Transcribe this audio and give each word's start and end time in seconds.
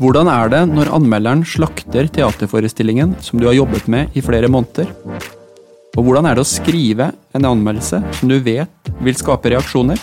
Hvordan 0.00 0.30
er 0.32 0.48
det 0.48 0.60
når 0.70 0.88
anmelderen 0.96 1.42
slakter 1.44 2.06
teaterforestillingen 2.08 3.10
som 3.20 3.36
du 3.36 3.44
har 3.44 3.58
jobbet 3.58 3.84
med 3.92 4.14
i 4.16 4.22
flere 4.24 4.48
måneder? 4.48 4.88
Og 5.92 6.06
hvordan 6.06 6.24
er 6.24 6.38
det 6.38 6.40
å 6.40 6.48
skrive 6.48 7.10
en 7.36 7.44
anmeldelse 7.44 8.00
som 8.16 8.30
du 8.32 8.38
vet 8.40 8.88
vil 9.04 9.18
skape 9.18 9.52
reaksjoner? 9.52 10.00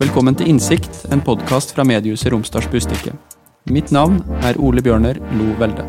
Velkommen 0.00 0.38
til 0.40 0.48
Innsikt, 0.48 1.02
en 1.12 1.20
podkast 1.20 1.76
fra 1.76 1.84
mediehuset 1.84 2.32
Romsdals 2.32 2.70
Bustikke. 2.72 3.12
Mitt 3.68 3.92
navn 3.92 4.22
er 4.40 4.56
Ole 4.64 4.80
Bjørner 4.80 5.20
Lo 5.36 5.52
Velde. 5.60 5.84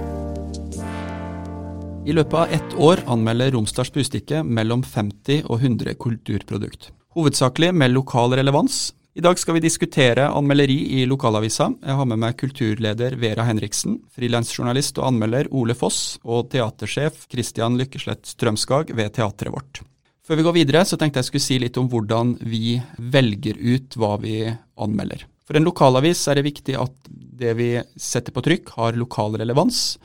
I 2.04 2.12
løpet 2.12 2.38
av 2.44 2.60
ett 2.60 2.76
år 2.76 3.06
anmelder 3.08 3.56
Romsdals 3.56 3.96
Bustikke 3.96 4.44
mellom 4.44 4.84
50 4.84 5.48
og 5.48 5.64
100 5.64 5.96
kulturprodukt. 5.96 6.92
Hovedsakelig 7.16 7.72
med 7.72 7.96
lokal 7.96 8.36
relevans, 8.36 8.90
i 9.18 9.22
dag 9.22 9.40
skal 9.40 9.56
vi 9.56 9.64
diskutere 9.66 10.28
anmelderi 10.30 10.76
i 11.00 11.06
lokalavisa. 11.10 11.72
Jeg 11.82 11.98
har 11.98 12.06
med 12.06 12.20
meg 12.22 12.36
kulturleder 12.38 13.16
Vera 13.18 13.48
Henriksen, 13.48 13.96
frilansjournalist 14.14 15.00
og 15.02 15.08
anmelder 15.08 15.50
Ole 15.58 15.74
Foss 15.74 16.20
og 16.22 16.52
teatersjef 16.54 17.24
Christian 17.32 17.80
Lykkeslett 17.80 18.30
Strømskag 18.30 18.94
ved 18.94 19.16
teatret 19.16 19.50
vårt. 19.56 19.82
Før 20.22 20.38
vi 20.38 20.46
går 20.46 20.58
videre, 20.60 20.86
så 20.86 21.00
tenkte 21.02 21.24
jeg 21.24 21.32
skulle 21.32 21.48
si 21.48 21.58
litt 21.64 21.80
om 21.82 21.90
hvordan 21.90 22.36
vi 22.46 22.78
velger 23.00 23.58
ut 23.58 23.98
hva 23.98 24.14
vi 24.22 24.38
anmelder. 24.78 25.26
For 25.50 25.58
en 25.58 25.66
lokalavis 25.66 26.22
er 26.30 26.38
det 26.38 26.46
viktig 26.52 26.78
at 26.78 27.10
det 27.10 27.58
vi 27.58 27.72
setter 27.98 28.36
på 28.36 28.44
trykk 28.46 28.76
har 28.78 29.00
lokal 29.02 29.40
relevans, 29.42 29.96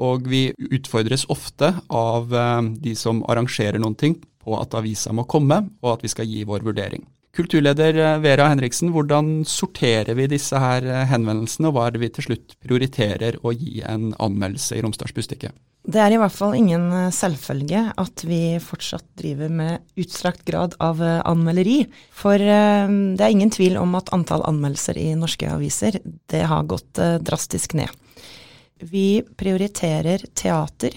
og 0.00 0.24
vi 0.30 0.46
utfordres 0.56 1.26
ofte 1.28 1.74
av 1.92 2.32
eh, 2.32 2.70
de 2.80 2.96
som 2.96 3.20
arrangerer 3.28 3.76
noen 3.82 3.98
ting 3.98 4.16
på 4.40 4.56
at 4.56 4.72
avisa 4.80 5.12
må 5.12 5.28
komme, 5.28 5.66
og 5.84 5.98
at 5.98 6.06
vi 6.06 6.14
skal 6.16 6.32
gi 6.32 6.46
vår 6.48 6.64
vurdering. 6.64 7.04
Kulturleder 7.34 7.96
eh, 7.98 8.16
Vera 8.22 8.46
Henriksen, 8.52 8.92
hvordan 8.94 9.42
sorterer 9.48 10.14
vi 10.14 10.28
disse 10.30 10.58
her 10.60 10.86
eh, 10.86 11.04
henvendelsene, 11.10 11.70
og 11.70 11.76
hva 11.76 11.88
er 11.88 11.96
det 11.96 12.02
vi 12.04 12.10
til 12.14 12.28
slutt 12.28 12.54
prioriterer 12.62 13.40
å 13.42 13.52
gi 13.54 13.80
en 13.82 14.12
anmeldelse 14.22 14.78
i 14.78 14.82
Romsdals 14.84 15.14
Bustikke? 15.16 15.50
Det 15.84 16.00
er 16.00 16.14
i 16.14 16.20
hvert 16.20 16.32
fall 16.32 16.54
ingen 16.56 16.86
eh, 16.94 17.10
selvfølge 17.14 17.82
at 18.00 18.24
vi 18.28 18.40
fortsatt 18.62 19.06
driver 19.18 19.50
med 19.50 19.98
utstrakt 20.00 20.44
grad 20.46 20.78
av 20.78 21.02
anmelderi. 21.02 21.82
For 22.14 22.38
det 22.38 23.18
er 23.18 23.34
ingen 23.34 23.52
tvil 23.54 23.80
om 23.82 23.98
at 23.98 24.12
antall 24.14 24.46
anmeldelser 24.46 25.00
i 25.00 25.10
norske 25.18 25.50
aviser 25.50 25.98
det 26.30 26.46
har 26.50 26.70
gått 26.70 27.02
drastisk 27.26 27.74
ned. 27.78 27.90
Vi 28.84 29.24
prioriterer 29.38 30.22
teater, 30.36 30.94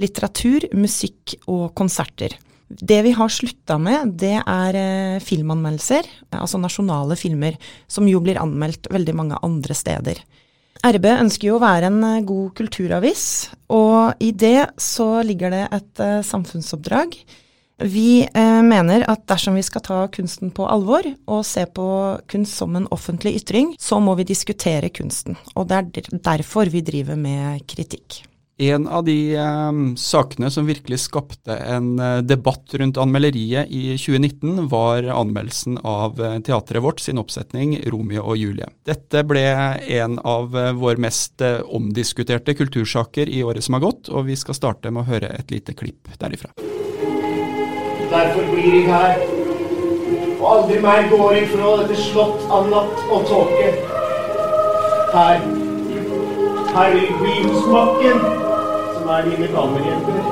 litteratur, 0.00 0.68
musikk 0.76 1.36
og 1.44 1.70
konserter. 1.76 2.36
Det 2.68 3.00
vi 3.04 3.12
har 3.14 3.28
slutta 3.30 3.76
med, 3.78 4.14
det 4.20 4.38
er 4.40 4.78
eh, 4.78 5.22
filmanmeldelser, 5.22 6.08
altså 6.32 6.60
nasjonale 6.60 7.16
filmer, 7.20 7.58
som 7.86 8.08
jo 8.08 8.22
blir 8.24 8.40
anmeldt 8.40 8.88
veldig 8.92 9.14
mange 9.16 9.38
andre 9.44 9.76
steder. 9.76 10.22
RB 10.84 11.06
ønsker 11.12 11.48
jo 11.48 11.58
å 11.58 11.62
være 11.62 11.92
en 11.92 12.00
eh, 12.08 12.24
god 12.26 12.54
kulturavis, 12.58 13.24
og 13.72 14.24
i 14.24 14.32
det 14.32 14.70
så 14.80 15.08
ligger 15.26 15.54
det 15.54 15.64
et 15.76 16.04
samfunnsoppdrag. 16.26 17.16
Vi 17.84 18.22
mener 18.62 19.02
at 19.10 19.24
dersom 19.26 19.56
vi 19.58 19.64
skal 19.66 19.82
ta 19.82 19.96
kunsten 20.14 20.52
på 20.54 20.62
alvor 20.70 21.08
og 21.26 21.40
se 21.44 21.64
på 21.66 21.86
kunst 22.30 22.60
som 22.60 22.76
en 22.78 22.86
offentlig 22.94 23.34
ytring, 23.40 23.72
så 23.82 23.98
må 24.00 24.14
vi 24.14 24.28
diskutere 24.28 24.92
kunsten. 24.94 25.34
Og 25.58 25.66
det 25.68 25.80
er 25.80 26.22
derfor 26.30 26.70
vi 26.70 26.84
driver 26.86 27.18
med 27.18 27.66
kritikk. 27.66 28.22
En 28.56 28.88
av 28.88 29.04
de 29.04 29.34
eh, 29.34 29.72
sakene 29.96 30.50
som 30.50 30.66
virkelig 30.66 31.00
skapte 31.08 31.56
en 31.56 31.98
eh, 31.98 32.18
debatt 32.22 32.74
rundt 32.78 32.98
anmelderiet 33.02 33.66
i 33.66 33.96
2019, 33.98 34.68
var 34.70 35.02
anmeldelsen 35.10 35.80
av 35.82 36.20
eh, 36.22 36.38
teatret 36.38 36.82
vårt 36.82 37.00
sin 37.02 37.18
oppsetning 37.18 37.80
'Romeo 37.82 38.22
og 38.22 38.38
Julie'. 38.38 38.70
Dette 38.86 39.24
ble 39.26 39.42
en 39.98 40.20
av 40.22 40.54
vår 40.54 41.02
mest 41.02 41.42
omdiskuterte 41.42 42.54
kultursaker 42.54 43.28
i 43.28 43.42
året 43.42 43.64
som 43.64 43.74
har 43.74 43.82
gått, 43.88 44.08
og 44.08 44.30
vi 44.30 44.38
skal 44.38 44.54
starte 44.54 44.94
med 44.94 45.02
å 45.02 45.10
høre 45.10 45.34
et 45.34 45.50
lite 45.50 45.74
klipp 45.74 46.14
derifra. 46.20 46.54
Derfor 48.14 48.46
blir 48.54 48.70
jeg 48.70 48.86
her, 48.86 49.18
og 50.38 50.46
aldri 50.52 50.78
mer 50.78 51.10
går 51.10 51.40
jeg 51.40 51.50
fra 51.56 51.76
dette 51.82 51.98
slott 52.06 52.46
av 52.46 52.70
natt 52.70 53.06
og 53.10 53.26
tåke. 53.26 53.74
Her, 55.14 55.42
her 56.74 56.94
vil 57.22 57.44
hos 57.46 57.66
som 58.94 59.10
er 59.14 59.26
dine 59.28 59.48
kammerjenter. 59.52 60.22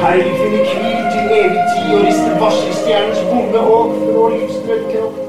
Her 0.00 0.22
finne 0.38 0.62
hvil 0.66 1.02
til 1.12 1.34
evig 1.36 1.66
tid 1.68 1.90
og 1.96 2.06
riste 2.06 2.30
varselstjernens 2.40 3.20
bonde 3.28 3.60
og 3.74 3.92
frå 4.00 4.24
livsnødt 4.32 4.88
kropp. 4.94 5.20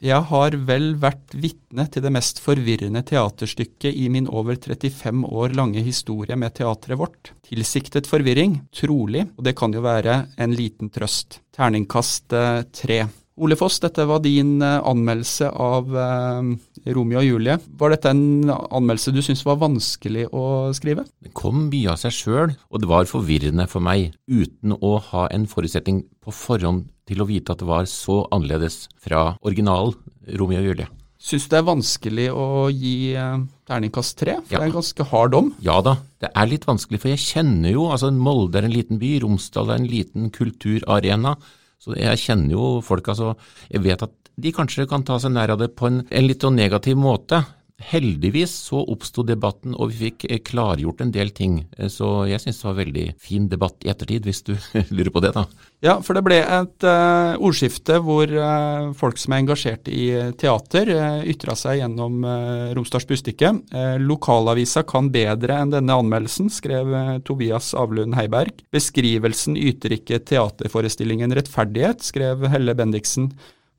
Jeg 0.00 0.24
har 0.30 0.54
vel 0.68 0.94
vært 1.00 1.34
vitne 1.36 1.84
til 1.92 2.04
det 2.04 2.12
mest 2.12 2.40
forvirrende 2.40 3.02
teaterstykket 3.08 3.96
i 4.00 4.06
min 4.12 4.28
over 4.32 4.56
35 4.56 5.28
år 5.28 5.56
lange 5.56 5.84
historie 5.84 6.36
med 6.40 6.54
teatret 6.56 6.96
vårt. 7.00 7.32
Tilsiktet 7.44 8.08
forvirring, 8.08 8.62
trolig, 8.72 9.26
og 9.36 9.44
det 9.48 9.56
kan 9.60 9.76
jo 9.76 9.84
være 9.84 10.22
en 10.40 10.56
liten 10.56 10.92
trøst. 10.92 11.42
Terningkast 11.56 12.36
eh, 12.36 12.62
tre. 12.72 13.02
Ole 13.40 13.56
Foss, 13.56 13.78
dette 13.80 14.04
var 14.08 14.20
din 14.24 14.58
eh, 14.60 14.80
anmeldelse 14.84 15.48
av 15.52 15.94
eh, 15.96 16.50
Romeo 16.86 17.20
og 17.20 17.26
Julie. 17.26 17.56
Var 17.80 17.94
dette 17.94 18.12
en 18.12 18.50
anmeldelse 18.50 19.12
du 19.14 19.20
syntes 19.22 19.44
var 19.46 19.60
vanskelig 19.60 20.28
å 20.32 20.44
skrive? 20.76 21.04
Det 21.20 21.34
kom 21.36 21.66
mye 21.68 21.92
av 21.92 22.00
seg 22.00 22.14
sjøl, 22.16 22.54
og 22.70 22.82
det 22.82 22.90
var 22.90 23.10
forvirrende 23.10 23.66
for 23.70 23.84
meg, 23.84 24.14
uten 24.30 24.76
å 24.78 24.96
ha 25.10 25.26
en 25.34 25.48
forutsetning 25.50 26.04
på 26.24 26.34
forhånd 26.34 26.88
til 27.10 27.22
å 27.22 27.28
vite 27.28 27.52
at 27.52 27.60
det 27.62 27.68
var 27.68 27.90
så 27.90 28.22
annerledes 28.30 28.84
fra 29.02 29.34
originalen 29.42 29.96
Romeo 30.38 30.62
og 30.62 30.70
Julie. 30.70 30.90
Syns 31.20 31.44
du 31.44 31.52
det 31.52 31.58
er 31.58 31.66
vanskelig 31.68 32.26
å 32.32 32.44
gi 32.72 33.12
eh, 33.12 33.42
terningkast 33.68 34.16
tre? 34.22 34.38
For 34.40 34.54
ja. 34.54 34.60
det 34.60 34.64
er 34.64 34.70
en 34.70 34.78
ganske 34.78 35.06
hard 35.10 35.34
dom? 35.34 35.50
Ja 35.60 35.76
da, 35.84 35.98
det 36.22 36.30
er 36.32 36.48
litt 36.48 36.64
vanskelig, 36.68 37.02
for 37.02 37.12
jeg 37.12 37.20
kjenner 37.20 37.74
jo 37.74 37.90
altså 37.92 38.08
Molde 38.16 38.56
er 38.56 38.68
en 38.68 38.72
liten 38.72 39.00
by, 39.02 39.18
Romsdal 39.26 39.74
er 39.74 39.82
en 39.82 39.90
liten 39.90 40.30
kulturarena. 40.32 41.34
Så 41.80 41.92
jeg 41.96 42.20
kjenner 42.20 42.52
jo 42.56 42.64
folk, 42.84 43.06
altså. 43.08 43.34
Jeg 43.72 43.84
vet 43.86 44.02
at 44.04 44.12
de 44.42 44.52
kanskje 44.56 44.88
kan 44.90 45.04
ta 45.06 45.18
seg 45.22 45.34
nær 45.36 45.54
av 45.54 45.62
det 45.62 45.72
på 45.78 45.88
en, 45.90 46.04
en 46.08 46.28
litt 46.28 46.46
sånn 46.46 46.58
negativ 46.58 46.98
måte. 47.00 47.44
Heldigvis 47.80 48.52
så 48.66 48.82
oppsto 48.92 49.22
debatten, 49.24 49.72
og 49.72 49.88
vi 49.90 50.10
fikk 50.10 50.26
eh, 50.28 50.40
klargjort 50.44 51.00
en 51.00 51.12
del 51.14 51.30
ting. 51.32 51.62
Eh, 51.78 51.88
så 51.88 52.26
jeg 52.28 52.42
syns 52.42 52.60
det 52.60 52.66
var 52.68 52.76
veldig 52.76 53.04
fin 53.20 53.46
debatt 53.48 53.86
i 53.86 53.90
ettertid, 53.92 54.26
hvis 54.28 54.42
du 54.44 54.52
lurer 54.96 55.12
på 55.14 55.22
det, 55.24 55.32
da. 55.36 55.46
Ja, 55.80 55.94
for 56.04 56.16
det 56.16 56.22
ble 56.26 56.36
et 56.44 56.84
uh, 56.84 57.40
ordskifte 57.40 57.96
hvor 58.04 58.28
uh, 58.28 58.90
folk 59.00 59.16
som 59.20 59.32
er 59.32 59.40
engasjert 59.40 59.88
i 59.88 60.10
teater, 60.36 60.90
uh, 60.92 61.22
ytra 61.24 61.54
seg 61.56 61.78
gjennom 61.80 62.18
uh, 62.26 62.72
Romsdals 62.76 63.08
Bustikke. 63.08 63.54
lokalavisa 64.00 64.82
kan 64.84 65.08
bedre 65.12 65.56
enn 65.62 65.72
denne 65.72 65.96
anmeldelsen, 66.02 66.50
skrev 66.52 66.92
Tobias 67.24 67.72
Avlund 67.72 68.18
Heiberg. 68.18 68.60
Beskrivelsen 68.74 69.56
yter 69.56 69.96
ikke 69.96 70.20
teaterforestillingen 70.28 71.32
rettferdighet, 71.36 72.04
skrev 72.04 72.44
Helle 72.52 72.76
Bendiksen. 72.76 73.30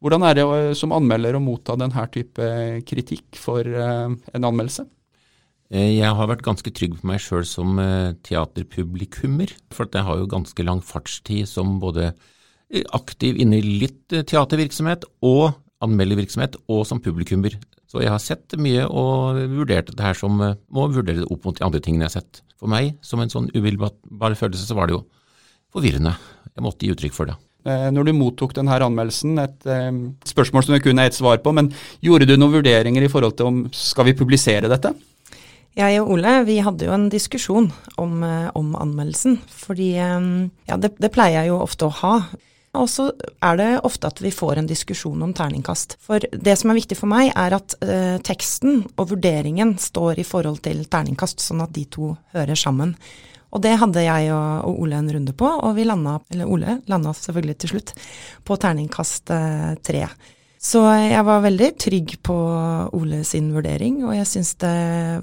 Hvordan 0.02 0.26
er 0.26 0.38
det 0.40 0.48
eh, 0.48 0.72
som 0.78 0.94
anmelder 0.96 1.38
å 1.38 1.44
motta 1.44 1.78
denne 1.78 2.08
type 2.14 2.50
kritikk 2.90 3.38
for 3.38 3.62
eh, 3.62 4.10
en 4.10 4.48
anmeldelse? 4.50 4.88
Eh, 5.70 5.92
jeg 6.00 6.18
har 6.18 6.30
vært 6.30 6.46
ganske 6.46 6.74
trygg 6.74 6.98
på 6.98 7.10
meg 7.12 7.22
sjøl 7.22 7.46
som 7.46 7.78
teaterpublikummer. 8.26 9.54
For 9.74 9.90
jeg 9.94 10.08
har 10.08 10.22
jo 10.22 10.30
ganske 10.32 10.66
lang 10.66 10.82
fartstid 10.86 11.50
som 11.50 11.78
både 11.84 12.16
aktiv 12.96 13.38
inne 13.42 13.60
i 13.60 13.76
litt 13.84 14.08
teatervirksomhet 14.10 15.06
og 15.28 15.52
anmeldervirksomhet, 15.84 16.56
og 16.72 16.86
som 16.88 17.02
publikummer. 17.04 17.58
Så 17.90 18.04
jeg 18.04 18.14
har 18.14 18.22
sett 18.24 18.54
mye 18.62 18.86
og 18.88 19.42
vurdert 19.52 19.90
det 19.92 20.06
her 20.06 20.16
som 20.16 20.38
må 20.40 20.86
vurdere 20.94 21.24
det 21.24 21.30
opp 21.34 21.46
mot 21.46 21.58
de 21.58 21.66
andre 21.66 21.82
tingene 21.84 22.06
jeg 22.06 22.14
har 22.14 22.18
sett. 22.22 22.42
For 22.56 22.72
meg, 22.72 22.94
som 23.04 23.20
en 23.20 23.34
sånn 23.34 23.50
umiddelbar 23.52 24.38
følelse, 24.40 24.64
så 24.70 24.78
var 24.78 24.88
det 24.88 24.96
jo 24.96 25.04
forvirrende. 25.74 26.16
Jeg 26.54 26.64
måtte 26.64 26.88
gi 26.88 26.94
uttrykk 26.96 27.18
for 27.18 27.34
det. 27.34 27.36
Eh, 27.68 27.88
når 27.94 28.10
du 28.10 28.14
mottok 28.18 28.56
denne 28.58 28.80
anmeldelsen, 28.82 29.38
et 29.44 29.70
eh, 29.70 29.90
spørsmål 30.26 30.66
som 30.66 30.76
det 30.76 30.84
kun 30.86 31.02
er 31.02 31.12
ett 31.12 31.18
svar 31.18 31.42
på, 31.44 31.54
men 31.54 31.70
gjorde 32.02 32.30
du 32.30 32.36
noen 32.38 32.56
vurderinger 32.58 33.06
i 33.06 33.12
forhold 33.12 33.38
til 33.38 33.50
om 33.52 33.64
skal 33.76 34.10
vi 34.10 34.18
publisere 34.18 34.72
dette? 34.72 34.94
Jeg 35.78 36.02
og 36.02 36.10
Ole 36.18 36.34
vi 36.44 36.58
hadde 36.60 36.88
jo 36.88 36.96
en 36.96 37.08
diskusjon 37.12 37.70
om, 38.02 38.24
eh, 38.28 38.48
om 38.58 38.74
anmeldelsen. 38.76 39.38
Fordi 39.66 39.92
ja, 39.96 40.78
det, 40.78 40.96
det, 40.98 41.14
pleier 41.14 41.44
jeg 41.44 41.54
jo 41.54 41.62
ofte 41.62 41.88
å 41.88 41.98
ha. 42.02 42.16
Og 42.80 42.88
så 42.88 43.10
er 43.44 43.58
det 43.60 43.70
ofte 43.84 44.08
at 44.08 44.22
vi 44.24 44.32
får 44.32 44.62
en 44.62 44.68
diskusjon 44.68 45.24
om 45.26 45.34
terningkast. 45.36 45.98
For 46.04 46.24
det 46.32 46.54
som 46.60 46.72
er 46.72 46.80
viktig 46.80 46.96
for 47.00 47.12
meg, 47.12 47.34
er 47.36 47.58
at 47.58 47.76
eh, 47.84 48.16
teksten 48.24 48.86
og 48.96 49.10
vurderingen 49.12 49.76
står 49.80 50.22
i 50.24 50.28
forhold 50.28 50.64
til 50.66 50.86
terningkast, 50.88 51.44
sånn 51.44 51.64
at 51.66 51.74
de 51.76 51.84
to 51.92 52.14
hører 52.36 52.60
sammen. 52.60 52.96
Og 53.52 53.64
det 53.64 53.74
hadde 53.82 54.04
jeg 54.06 54.32
og, 54.32 54.70
Ole 54.82 55.00
en 55.00 55.10
runde 55.12 55.34
på, 55.36 55.48
og 55.48 55.76
vi 55.76 55.86
landa, 55.88 56.18
eller 56.32 56.52
Ole 56.52 56.78
landa 56.92 57.14
selvfølgelig 57.16 57.58
til 57.62 57.74
slutt, 57.76 57.96
på 58.48 58.58
terningkast 58.60 59.34
eh, 59.36 59.74
tre. 59.84 60.06
Så 60.62 60.84
jeg 60.94 61.26
var 61.26 61.42
veldig 61.42 61.72
trygg 61.82 62.16
på 62.24 62.38
Ole 62.94 63.24
sin 63.28 63.50
vurdering, 63.56 64.04
og 64.06 64.14
jeg 64.14 64.30
syns 64.30 64.54
det 64.62 64.76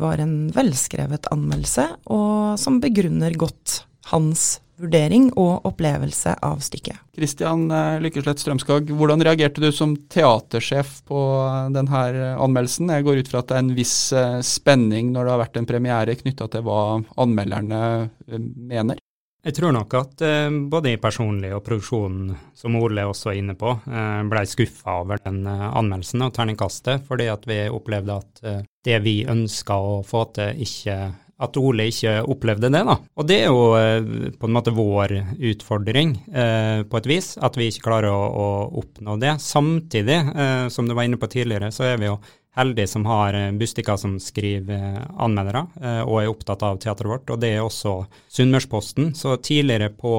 var 0.03 0.21
en 0.21 0.49
velskrevet 0.55 1.31
anmeldelse, 1.33 1.87
og 2.11 2.59
som 2.61 2.81
begrunner 2.83 3.37
godt 3.39 3.83
hans 4.11 4.57
vurdering 4.79 5.31
og 5.39 5.67
opplevelse 5.69 6.37
av 6.45 6.63
stykket. 6.65 7.01
Kristian 7.19 7.67
eh, 7.75 7.99
Lykkeslett 8.05 8.43
Strømskag, 8.43 8.93
hvordan 8.95 9.25
reagerte 9.27 9.63
du 9.65 9.73
som 9.75 9.97
teatersjef 10.11 11.01
på 11.09 11.25
eh, 11.43 11.59
denne 11.75 12.05
anmeldelsen? 12.39 12.95
Jeg 12.95 13.07
går 13.09 13.23
ut 13.23 13.33
fra 13.33 13.43
at 13.43 13.51
det 13.51 13.59
er 13.59 13.67
en 13.67 13.75
viss 13.79 13.99
eh, 14.17 14.39
spenning 14.47 15.13
når 15.15 15.27
det 15.27 15.35
har 15.35 15.45
vært 15.45 15.61
en 15.61 15.69
premiere 15.73 16.19
knytta 16.23 16.51
til 16.55 16.67
hva 16.69 16.81
anmelderne 17.19 17.83
mener? 18.29 19.03
Jeg 19.49 19.55
tror 19.55 19.73
nok 19.73 19.95
at 19.95 20.23
eh, 20.27 20.49
både 20.69 20.91
jeg 20.93 21.01
personlig 21.01 21.53
og 21.55 21.63
produksjonen, 21.65 22.33
som 22.59 22.75
Ole 22.77 23.05
også 23.07 23.31
er 23.31 23.39
inne 23.39 23.55
på, 23.59 23.71
eh, 23.87 24.23
ble 24.29 24.43
skuffa 24.51 24.99
over 25.05 25.23
den 25.23 25.45
eh, 25.47 25.63
anmeldelsen 25.79 26.27
og 26.27 26.35
terningkastet, 26.37 27.07
fordi 27.07 27.31
at 27.31 27.47
vi 27.49 27.63
opplevde 27.71 28.19
at 28.19 28.43
det 28.85 28.99
vi 29.05 29.23
ønska 29.31 29.79
å 29.79 29.95
få 30.07 30.27
til, 30.37 30.59
ikke 30.67 30.99
at 31.39 31.59
Ole 31.61 31.87
ikke 31.91 32.17
opplevde 32.27 32.71
det. 32.73 32.83
da. 32.89 32.97
Og 33.19 33.29
det 33.29 33.39
er 33.45 33.53
jo 33.53 33.69
eh, 33.79 34.33
på 34.35 34.49
en 34.49 34.57
måte 34.57 34.75
vår 34.75 35.15
utfordring 35.53 36.17
eh, 36.33 36.83
på 36.89 36.99
et 36.99 37.09
vis, 37.11 37.37
at 37.39 37.59
vi 37.59 37.71
ikke 37.71 37.87
klarer 37.87 38.11
å, 38.11 38.25
å 38.27 38.49
oppnå 38.83 39.19
det. 39.23 39.37
Samtidig, 39.43 40.19
eh, 40.35 40.67
som 40.75 40.89
du 40.89 40.97
var 40.99 41.07
inne 41.07 41.21
på 41.21 41.31
tidligere, 41.31 41.71
så 41.75 41.87
er 41.93 42.03
vi 42.03 42.11
jo 42.11 42.19
heldig 42.59 42.89
som 42.89 43.07
har 43.07 43.35
eh, 43.35 43.53
Bustika 43.53 43.97
som 43.97 44.19
skriver 44.21 44.75
eh, 44.75 45.03
anmeldere 45.19 45.65
eh, 45.83 46.01
og 46.03 46.23
er 46.23 46.31
opptatt 46.31 46.65
av 46.67 46.81
teateret 46.83 47.13
vårt, 47.13 47.31
og 47.33 47.41
det 47.43 47.53
er 47.55 47.65
også 47.65 47.95
Sunnmørsposten. 48.35 49.13
Så 49.19 49.37
tidligere 49.43 49.91
på 49.95 50.13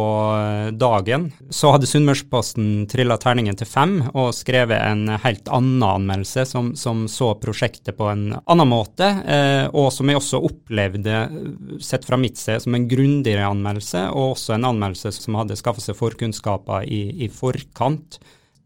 dagen 0.80 1.30
så 1.54 1.74
hadde 1.74 1.90
Sunnmørsposten 1.90 2.88
trilla 2.92 3.20
terningen 3.22 3.58
til 3.60 3.70
fem 3.70 4.00
og 4.14 4.32
skrevet 4.36 4.80
en 4.80 5.16
helt 5.24 5.50
annen 5.54 5.84
anmeldelse 5.86 6.46
som, 6.50 6.72
som 6.80 7.06
så 7.12 7.32
prosjektet 7.42 7.98
på 7.98 8.10
en 8.12 8.26
annen 8.40 8.70
måte, 8.70 9.08
og 9.74 9.90
som 9.94 10.10
jeg 10.10 10.20
også 10.20 10.42
opplevde, 10.50 11.22
sett 11.84 12.08
fra 12.08 12.20
mitt 12.20 12.40
sted, 12.40 12.62
som 12.64 12.76
en 12.76 12.88
grundigere 12.90 13.48
anmeldelse, 13.50 14.08
og 14.12 14.36
også 14.36 14.58
en 14.58 14.68
anmeldelse 14.72 15.14
som 15.16 15.40
hadde 15.40 15.58
skaffa 15.60 15.84
seg 15.84 15.98
forkunnskaper 16.00 16.88
i, 16.90 17.04
i 17.26 17.32
forkant 17.32 18.20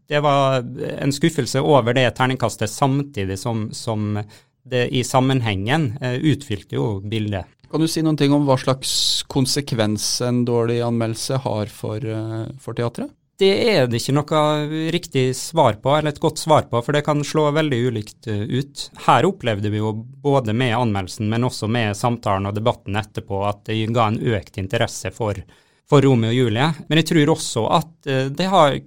det 0.08 0.20
var 0.20 0.64
en 0.98 1.12
skuffelse 1.12 1.62
over 1.64 1.94
det 1.96 2.10
terningkastet, 2.18 2.70
samtidig 2.70 3.38
som, 3.40 3.70
som 3.72 4.18
det 4.64 4.88
i 4.88 5.04
sammenhengen 5.04 5.92
uh, 6.02 6.14
utfylte 6.14 6.78
jo 6.78 7.00
bildet. 7.00 7.50
Kan 7.70 7.82
du 7.82 7.88
si 7.90 8.04
noen 8.04 8.18
ting 8.18 8.32
om 8.32 8.46
hva 8.46 8.56
slags 8.60 9.24
konsekvens 9.30 10.06
en 10.24 10.44
dårlig 10.46 10.78
anmeldelse 10.84 11.40
har 11.44 11.72
for, 11.72 12.04
uh, 12.04 12.46
for 12.60 12.76
teatret? 12.76 13.12
Det 13.40 13.50
er 13.72 13.88
det 13.90 13.98
ikke 13.98 14.14
noe 14.14 14.40
riktig 14.94 15.24
svar 15.34 15.80
på, 15.82 15.90
eller 15.96 16.14
et 16.14 16.22
godt 16.22 16.38
svar 16.38 16.68
på, 16.70 16.78
for 16.86 16.94
det 16.94 17.02
kan 17.02 17.24
slå 17.26 17.48
veldig 17.56 17.80
ulikt 17.88 18.28
eh, 18.30 18.44
ut. 18.46 18.84
Her 19.08 19.26
opplevde 19.26 19.72
vi 19.74 19.80
jo 19.80 19.90
både 20.22 20.54
med 20.54 20.76
anmeldelsen, 20.76 21.26
men 21.32 21.48
også 21.48 21.66
med 21.66 21.98
samtalen 21.98 22.46
og 22.46 22.54
debatten 22.54 22.94
etterpå, 22.94 23.40
at 23.48 23.64
det 23.66 23.80
ga 23.90 24.06
en 24.12 24.20
økt 24.22 24.60
interesse 24.62 25.10
for, 25.10 25.40
for 25.90 26.06
Romeo 26.06 26.30
og 26.30 26.38
Julie. 26.38 26.68
Men 26.86 27.02
jeg 27.02 27.08
tror 27.10 27.34
også 27.34 27.66
at 27.74 28.12
det 28.38 28.46
har 28.54 28.78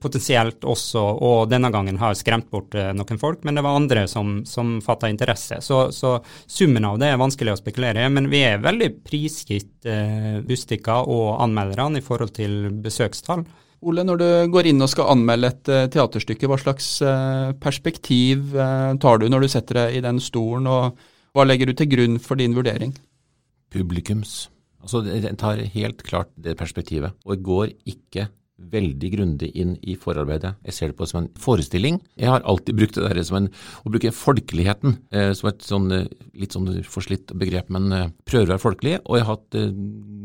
potensielt 0.00 0.64
også, 0.68 1.00
og 1.24 1.50
denne 1.50 1.70
gangen 1.72 1.98
har 2.00 2.16
skremt 2.18 2.50
bort 2.52 2.74
eh, 2.78 2.90
noen 2.96 3.20
folk, 3.20 3.44
men 3.46 3.56
det 3.56 3.64
var 3.64 3.78
andre 3.78 4.04
som, 4.10 4.40
som 4.48 4.78
fatta 4.84 5.10
interesse. 5.10 5.60
Så, 5.64 5.82
så, 5.94 6.18
summen 6.50 6.86
av 6.88 6.98
det 7.00 7.10
er 7.10 7.20
vanskelig 7.20 7.54
å 7.54 7.60
spekulere 7.60 8.04
i, 8.04 8.12
men 8.12 8.28
vi 8.32 8.42
er 8.46 8.62
veldig 8.62 8.90
prisgitt 9.06 9.88
eh, 9.88 10.40
Bustika 10.46 11.00
og 11.04 11.40
anmelderne 11.44 12.00
i 12.00 12.04
forhold 12.04 12.34
til 12.36 12.70
besøkstall. 12.84 13.44
Ole, 13.80 14.04
når 14.04 14.20
du 14.20 14.28
går 14.52 14.68
inn 14.68 14.84
og 14.84 14.90
skal 14.92 15.08
anmelde 15.14 15.48
et 15.48 15.68
uh, 15.72 15.86
teaterstykke, 15.88 16.50
hva 16.50 16.58
slags 16.60 16.88
uh, 17.00 17.56
perspektiv 17.64 18.52
tar 19.00 19.22
du 19.22 19.24
når 19.32 19.46
du 19.46 19.48
setter 19.48 19.78
deg 19.78 19.96
i 19.96 20.02
den 20.04 20.20
stolen, 20.20 20.68
og 20.68 20.98
hva 21.32 21.46
legger 21.46 21.70
du 21.70 21.78
til 21.78 21.88
grunn 21.88 22.18
for 22.20 22.36
din 22.36 22.52
vurdering? 22.58 22.92
Publikums. 23.72 24.50
Altså, 24.84 25.00
Den 25.00 25.40
tar 25.40 25.64
helt 25.72 26.04
klart 26.04 26.28
det 26.36 26.58
perspektivet, 26.60 27.16
og 27.24 27.40
går 27.46 27.72
ikke 27.88 28.28
veldig 28.70 29.10
grundig 29.14 29.50
inn 29.58 29.74
i 29.82 29.96
forarbeidet. 29.98 30.54
Jeg 30.66 30.76
ser 30.76 30.90
det 30.90 30.98
på 30.98 31.08
som 31.08 31.22
en 31.22 31.28
forestilling. 31.40 32.00
Jeg 32.20 32.30
har 32.32 32.44
alltid 32.48 32.78
brukt 32.78 32.98
det 32.98 33.06
der 33.06 33.22
som 33.26 33.40
en, 33.40 33.50
å 33.84 33.92
bruke 33.92 34.12
folkeligheten 34.14 34.96
eh, 35.14 35.32
som 35.36 35.50
et 35.50 35.64
sånn, 35.66 35.90
eh, 35.96 36.08
litt 36.38 36.56
sånn 36.56 36.68
forslitt 36.86 37.34
begrep, 37.40 37.70
men 37.74 37.90
eh, 37.96 38.08
prøver 38.28 38.50
å 38.50 38.54
være 38.54 38.64
folkelig. 38.66 38.96
Og 39.04 39.18
jeg 39.18 39.26
har 39.26 39.38
hatt 39.38 39.60
eh, 39.60 39.70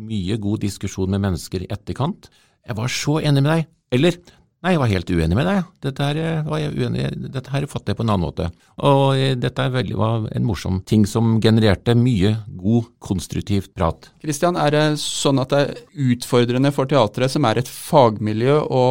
mye 0.06 0.40
god 0.42 0.66
diskusjon 0.66 1.12
med 1.16 1.24
mennesker 1.26 1.66
i 1.66 1.72
etterkant. 1.74 2.30
Jeg 2.66 2.78
var 2.78 2.92
så 2.92 3.20
enig 3.22 3.46
med 3.46 3.52
deg. 3.54 3.72
Eller 3.96 4.20
Nei, 4.66 4.72
jeg 4.74 4.82
var 4.82 4.90
helt 4.90 5.12
uenig 5.14 5.36
med 5.38 5.46
deg. 5.46 5.66
Dette 5.86 6.06
her, 6.08 6.18
eh, 6.18 6.48
var 6.48 6.58
jeg 6.58 6.72
uenig, 6.74 7.04
dette 7.30 7.52
her 7.54 7.68
fatter 7.70 7.94
jeg 7.94 8.00
på 8.00 8.02
en 8.02 8.10
annen 8.10 8.26
måte. 8.26 8.48
Og 8.82 9.04
eh, 9.14 9.36
dette 9.38 9.62
veldig, 9.70 9.94
var 10.00 10.24
en 10.26 10.48
morsom 10.48 10.80
ting 10.90 11.04
som 11.06 11.36
genererte 11.44 11.94
mye 11.94 12.32
god, 12.50 12.88
konstruktivt 12.98 13.76
prat. 13.78 14.10
Kristian, 14.24 14.58
er 14.58 14.74
det 14.74 14.84
sånn 15.04 15.38
at 15.44 15.54
det 15.54 15.60
er 15.62 15.76
utfordrende 16.16 16.72
for 16.74 16.90
teatret, 16.90 17.30
som 17.36 17.46
er 17.46 17.62
et 17.62 17.70
fagmiljø, 17.70 18.56
å 18.66 18.86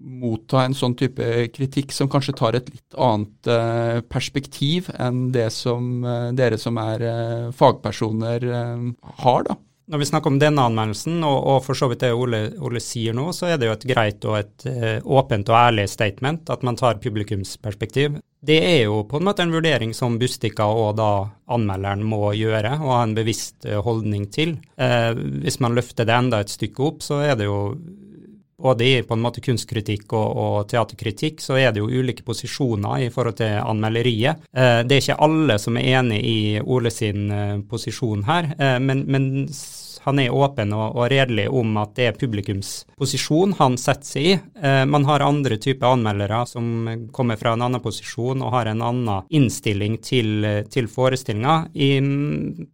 motta 0.00 0.64
en 0.64 0.72
sånn 0.74 0.96
type 0.96 1.28
kritikk 1.52 1.92
som 1.92 2.08
kanskje 2.10 2.34
tar 2.40 2.56
et 2.56 2.72
litt 2.72 2.96
annet 2.96 3.52
eh, 3.52 4.00
perspektiv 4.08 4.88
enn 4.96 5.26
det 5.36 5.50
som 5.52 6.06
dere 6.32 6.56
som 6.58 6.80
er 6.80 7.04
fagpersoner 7.52 8.48
har, 8.48 9.44
da? 9.44 9.60
Når 9.90 9.98
vi 9.98 10.06
snakker 10.06 10.30
om 10.30 10.38
denne 10.38 10.62
anmeldelsen, 10.68 11.16
og, 11.26 11.38
og 11.50 11.64
for 11.64 11.78
så 11.78 11.88
vidt 11.90 12.04
det 12.04 12.12
Ole, 12.14 12.44
Ole, 12.62 12.80
sier 12.82 13.16
nå, 13.16 13.30
så 13.34 13.48
er 13.50 13.58
det 13.58 13.66
jo 13.66 13.74
et 13.74 13.86
greit 13.90 14.26
og 14.28 14.36
et 14.38 14.66
uh, 14.70 14.98
åpent 15.18 15.50
og 15.50 15.58
ærlig 15.58 15.88
statement 15.90 16.52
at 16.54 16.62
man 16.66 16.78
tar 16.78 17.00
publikumsperspektiv. 17.02 18.20
Det 18.42 18.58
er 18.62 18.78
jo 18.86 19.02
på 19.10 19.18
en 19.18 19.26
måte 19.26 19.44
en 19.44 19.54
vurdering 19.54 19.92
som 19.94 20.18
Bustika 20.18 20.66
og 20.66 20.96
da 20.98 21.10
anmelderen 21.54 22.02
må 22.06 22.30
gjøre 22.38 22.76
og 22.78 22.94
ha 22.94 23.00
en 23.02 23.16
bevisst 23.18 23.66
uh, 23.66 23.80
holdning 23.82 24.28
til. 24.34 24.54
Uh, 24.78 25.18
hvis 25.42 25.58
man 25.62 25.74
løfter 25.78 26.06
det 26.06 26.14
enda 26.14 26.42
et 26.42 26.54
stykke 26.54 26.86
opp, 26.86 27.02
så 27.02 27.20
er 27.26 27.34
det 27.38 27.50
jo 27.50 27.58
både 28.62 28.86
i 28.86 29.02
på 29.06 29.16
en 29.16 29.24
måte 29.24 29.42
kunstkritikk 29.44 30.12
og, 30.14 30.28
og, 30.44 30.56
teaterkritikk, 30.70 31.42
så 31.42 31.58
er 31.60 31.72
det 31.72 31.82
jo 31.82 31.90
ulike 31.90 32.24
posisjoner 32.26 33.06
i 33.06 33.12
forhold 33.12 33.38
til 33.40 33.58
anmelderiet. 33.60 34.48
Eh, 34.54 34.80
det 34.86 34.96
er 34.96 35.04
ikke 35.04 35.20
alle 35.26 35.58
som 35.62 35.78
er 35.78 35.92
enig 35.98 36.22
i 36.22 36.40
Ole 36.62 36.92
sin 36.94 37.30
eh, 37.30 37.56
posisjon 37.68 38.26
her, 38.28 38.52
eh, 38.58 38.78
men, 38.82 39.06
men, 39.10 39.30
han 40.02 40.18
er 40.18 40.34
åpen 40.34 40.72
og, 40.74 40.96
og, 40.96 41.04
redelig 41.12 41.44
om 41.54 41.76
at 41.78 41.92
det 41.94 42.06
er 42.08 42.16
publikums 42.18 42.72
posisjon 42.98 43.52
han 43.60 43.76
setter 43.78 44.08
seg 44.08 44.24
i. 44.26 44.32
Eh, 44.58 44.82
man 44.90 45.06
har 45.06 45.22
andre 45.22 45.60
typer 45.62 45.92
anmeldere 45.94 46.40
som 46.50 46.88
kommer 47.14 47.38
fra 47.38 47.52
en 47.54 47.62
annen 47.68 47.82
posisjon 47.84 48.42
og 48.42 48.50
har 48.56 48.72
en 48.72 48.82
annen 48.82 49.30
innstilling 49.30 50.00
til, 50.02 50.42
til 50.74 50.90
forestillinga. 50.90 51.60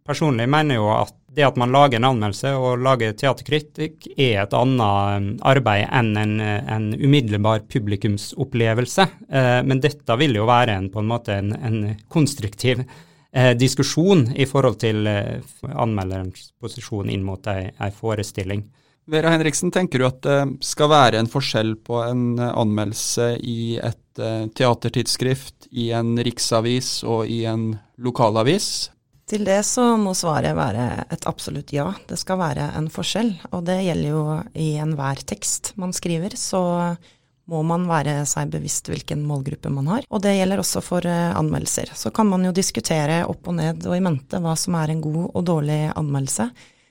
Personlig 0.09 0.49
mener 0.49 0.79
jeg 0.79 0.81
jo 0.81 0.89
at 0.95 1.18
det 1.35 1.45
at 1.45 1.57
man 1.59 1.71
lager 1.73 1.99
en 1.99 2.07
anmeldelse 2.09 2.53
og 2.57 2.81
lager 2.83 3.13
teaterkritikk, 3.17 4.07
er 4.17 4.41
et 4.43 4.55
annet 4.57 5.19
um, 5.19 5.27
arbeid 5.47 5.85
enn 5.85 6.15
en, 6.17 6.33
en 6.41 6.89
umiddelbar 6.97 7.65
publikumsopplevelse. 7.69 9.05
Eh, 9.29 9.59
men 9.65 9.83
dette 9.83 10.17
vil 10.19 10.39
jo 10.39 10.47
være 10.49 10.79
en, 10.79 10.89
på 10.93 11.03
en 11.03 11.11
måte 11.11 11.37
en, 11.37 11.53
en 11.53 11.79
konstruktiv 12.11 12.81
eh, 12.81 13.53
diskusjon 13.57 14.27
i 14.35 14.49
forhold 14.49 14.79
til 14.81 15.07
eh, 15.09 15.37
anmelderens 15.69 16.49
posisjon 16.59 17.13
inn 17.13 17.25
mot 17.25 17.45
ei, 17.53 17.69
ei 17.77 17.93
forestilling. 17.93 18.65
Vera 19.09 19.31
Henriksen, 19.33 19.71
tenker 19.73 20.01
du 20.01 20.05
at 20.05 20.21
det 20.25 20.39
skal 20.65 20.91
være 20.91 21.21
en 21.21 21.29
forskjell 21.29 21.73
på 21.81 21.97
en 22.05 22.37
anmeldelse 22.37 23.31
i 23.41 23.79
et 23.81 24.21
teatertidsskrift, 24.53 25.65
i 25.71 25.87
en 25.97 26.13
riksavis 26.21 26.99
og 27.09 27.25
i 27.25 27.39
en 27.49 27.71
lokalavis? 27.97 28.91
Til 29.29 29.45
det 29.45 29.59
så 29.67 29.83
må 30.01 30.15
svaret 30.17 30.55
være 30.57 31.05
et 31.13 31.27
absolutt 31.29 31.69
ja. 31.75 31.91
Det 32.09 32.17
skal 32.17 32.39
være 32.41 32.71
en 32.79 32.87
forskjell. 32.89 33.35
Og 33.53 33.61
det 33.67 33.77
gjelder 33.85 34.09
jo 34.09 34.23
i 34.57 34.71
enhver 34.81 35.21
tekst 35.29 35.75
man 35.77 35.93
skriver. 35.93 36.33
Så 36.33 36.61
må 37.49 37.61
man 37.65 37.85
være 37.89 38.23
seg 38.29 38.49
bevisst 38.53 38.89
hvilken 38.89 39.21
målgruppe 39.29 39.69
man 39.73 39.89
har. 39.89 40.07
Og 40.09 40.23
det 40.25 40.35
gjelder 40.37 40.61
også 40.61 40.81
for 40.85 41.05
uh, 41.05 41.37
anmeldelser. 41.37 41.93
Så 41.97 42.09
kan 42.15 42.29
man 42.29 42.45
jo 42.45 42.55
diskutere 42.55 43.21
opp 43.29 43.49
og 43.49 43.57
ned 43.61 43.85
og 43.85 43.97
i 43.97 44.03
mente 44.05 44.41
hva 44.41 44.55
som 44.57 44.77
er 44.81 44.93
en 44.93 45.05
god 45.05 45.23
og 45.27 45.45
dårlig 45.45 45.79
anmeldelse. 45.93 46.49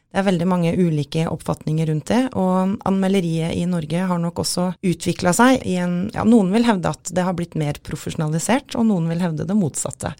Det 0.09 0.23
er 0.23 0.25
veldig 0.31 0.47
mange 0.49 0.71
ulike 0.79 1.27
oppfatninger 1.29 1.91
rundt 1.91 2.09
det, 2.09 2.21
og 2.41 2.79
anmelderiet 2.89 3.53
i 3.59 3.67
Norge 3.69 4.07
har 4.09 4.21
nok 4.23 4.41
også 4.41 4.71
utvikla 4.81 5.35
seg 5.37 5.67
i 5.69 5.75
en 5.83 5.99
Ja, 6.15 6.25
noen 6.25 6.49
vil 6.55 6.65
hevde 6.65 6.95
at 6.95 7.13
det 7.13 7.27
har 7.27 7.37
blitt 7.37 7.59
mer 7.61 7.77
profesjonalisert, 7.85 8.73
og 8.79 8.89
noen 8.89 9.11
vil 9.13 9.21
hevde 9.21 9.45
det 9.45 9.59
motsatte. 9.59 10.15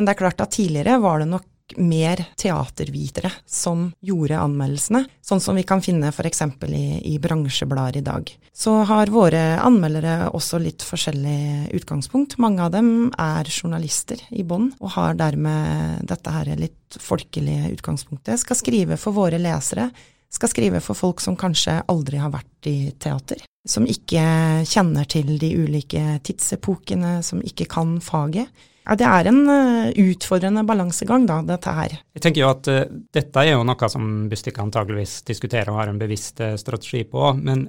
Men 0.00 0.06
det 0.08 0.14
er 0.14 0.20
klart 0.22 0.40
at 0.40 0.54
tidligere 0.56 0.96
var 0.96 1.18
det 1.20 1.26
nok 1.28 1.74
mer 1.76 2.22
teatervitere 2.40 3.28
som 3.44 3.82
gjorde 4.00 4.38
anmeldelsene, 4.40 5.02
sånn 5.20 5.42
som 5.44 5.58
vi 5.60 5.64
kan 5.68 5.82
finne 5.84 6.08
f.eks. 6.08 6.40
i, 6.72 6.84
i 7.12 7.18
bransjeblader 7.20 7.98
i 8.00 8.02
dag. 8.06 8.32
Så 8.48 8.78
har 8.88 9.12
våre 9.12 9.42
anmeldere 9.60 10.30
også 10.32 10.56
litt 10.64 10.80
forskjellig 10.88 11.68
utgangspunkt. 11.76 12.38
Mange 12.40 12.64
av 12.64 12.72
dem 12.72 13.10
er 13.12 13.52
journalister 13.52 14.24
i 14.32 14.40
bånn, 14.40 14.70
og 14.80 14.94
har 14.96 15.20
dermed 15.20 16.08
dette 16.08 16.32
her 16.32 16.48
litt 16.56 16.96
folkelige 16.96 17.68
utgangspunktet. 17.74 18.40
Skal 18.40 18.56
skrive 18.56 18.96
for 18.96 19.20
våre 19.20 19.36
lesere, 19.36 19.90
skal 20.32 20.54
skrive 20.54 20.80
for 20.80 20.96
folk 20.96 21.20
som 21.20 21.36
kanskje 21.36 21.76
aldri 21.92 22.24
har 22.24 22.32
vært 22.32 22.72
i 22.72 22.78
teater. 22.96 23.44
Som 23.68 23.84
ikke 23.84 24.24
kjenner 24.64 25.04
til 25.12 25.36
de 25.36 25.52
ulike 25.60 26.22
tidsepokene, 26.24 27.18
som 27.20 27.44
ikke 27.44 27.68
kan 27.68 27.98
faget 28.00 28.48
Ja, 28.90 28.96
det 28.98 29.06
er 29.06 29.28
en 29.30 29.44
uh, 29.46 29.92
utfordrende 30.02 30.64
balansegang, 30.66 31.22
da, 31.28 31.36
dette 31.46 31.70
her. 31.76 31.92
Jeg 32.16 32.24
tenker 32.24 32.42
jo 32.42 32.48
at 32.50 32.66
uh, 32.66 32.80
dette 33.14 33.44
er 33.44 33.52
jo 33.52 33.62
noe 33.62 33.88
som 33.92 34.06
Bustika 34.26 34.64
antageligvis 34.64 35.20
diskuterer 35.28 35.70
og 35.70 35.78
har 35.78 35.92
en 35.92 36.00
bevisst 36.00 36.42
uh, 36.42 36.56
strategi 36.58 37.04
på. 37.06 37.28
Men 37.38 37.68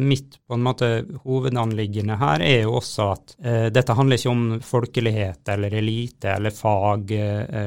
mitt 0.00 0.38
på 0.48 0.56
en 0.56 0.62
måte 0.64 0.86
hovedanliggende 1.24 2.16
her 2.20 2.42
er 2.44 2.62
jo 2.64 2.76
også 2.78 3.04
at 3.12 3.32
dette 3.74 3.94
handler 3.96 4.18
ikke 4.18 4.30
om 4.30 4.42
folkelighet 4.64 5.48
eller 5.52 5.74
elite 5.78 6.30
eller 6.34 6.54
fag, 6.54 7.12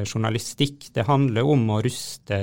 journalistikk. 0.08 0.88
Det 0.96 1.06
handler 1.08 1.48
om 1.50 1.64
å 1.74 1.80
ruste 1.84 2.40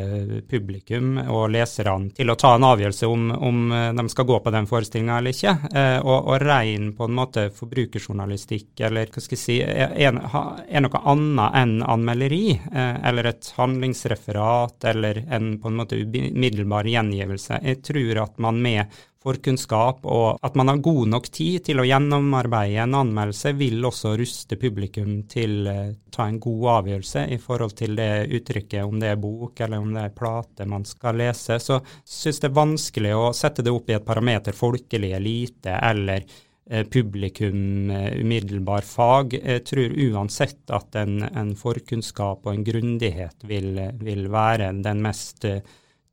publikum 0.50 1.16
og 1.23 1.52
leserne 1.54 2.12
til 2.16 2.33
å 2.33 2.37
ta 2.38 2.54
en 2.57 2.66
avgjørelse 2.69 3.11
om, 3.11 3.31
om 3.35 3.62
de 3.99 4.07
skal 4.12 4.28
gå 4.28 4.40
på 4.45 4.54
den 4.54 4.69
forestillinga 4.71 5.19
eller 5.21 5.37
ikke. 5.37 5.54
og, 6.02 6.19
og 6.19 6.42
rein 6.42 6.90
på 6.99 7.09
en 7.09 7.16
måte 7.19 7.47
forbrukerjournalistikk 7.57 8.85
eller 8.88 9.12
hva 9.12 9.25
skal 9.25 9.38
jeg 9.38 9.45
si, 9.45 9.61
en, 9.62 10.23
er 10.68 10.82
noe 10.85 11.00
annet 11.12 11.56
enn 11.62 11.78
anmelderi, 11.82 12.50
eh, 12.54 12.99
eller 13.09 13.30
et 13.30 13.52
handlingsreferat, 13.56 14.85
eller 14.92 15.25
en 15.28 15.56
på 15.62 15.71
en 15.71 15.80
måte 15.80 15.99
umiddelbar 15.99 16.88
gjengivelse. 16.90 17.61
Jeg 17.62 17.82
tror 17.87 18.23
at 18.25 18.38
man 18.42 18.61
med 18.62 19.00
forkunnskap 19.23 20.06
og 20.11 20.40
at 20.42 20.56
man 20.59 20.68
har 20.68 20.80
god 20.82 21.11
nok 21.12 21.28
tid 21.30 21.62
til 21.68 21.78
å 21.78 21.87
gjennomarbeide 21.87 22.82
en 22.82 22.97
anmeldelse, 22.99 23.54
vil 23.59 23.85
også 23.87 24.16
ruste 24.18 24.59
publikum 24.59 25.21
til 25.30 25.68
å 25.71 25.76
uh, 25.88 25.92
ta 26.12 26.26
en 26.28 26.40
god 26.42 26.68
avgjørelse 26.76 27.26
i 27.32 27.38
forhold 27.40 27.76
til 27.78 27.94
det 27.97 28.11
uttrykket, 28.35 28.82
om 28.85 28.99
det 29.00 29.12
er 29.12 29.21
bok 29.23 29.62
eller 29.62 29.82
om 29.82 29.92
det 29.94 30.09
er 30.09 30.16
plate 30.16 30.66
man 30.68 30.87
skal 30.88 31.23
lese. 31.23 31.61
Så 31.62 31.78
syns 32.02 32.42
det 32.42 32.50
er 32.50 32.59
vanskelig 32.59 33.14
å 33.16 33.28
sette 33.37 33.64
det 33.64 33.75
opp 33.75 33.90
i 33.92 33.97
et 33.97 34.06
parameter 34.06 34.56
folkelig 34.56 35.14
elite 35.21 35.78
eller 35.78 36.26
Eh, 36.26 36.51
publikum 36.90 37.90
eh, 37.90 38.21
umiddelbar 38.23 38.87
fag. 38.87 39.37
Jeg 39.38 39.64
tror 39.69 39.95
uansett 40.09 40.73
at 40.73 40.99
en, 41.00 41.23
en 41.26 41.54
forkunnskap 41.59 42.47
og 42.47 42.52
en 42.54 42.66
grundighet 42.66 43.47
vil, 43.49 43.75
vil, 44.02 44.28
være 44.33 44.73
den 44.85 45.02
mest 45.04 45.45
eh, 45.49 45.62